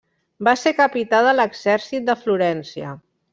[0.45, 2.97] Va ser capità de l'exèrcit de Florència.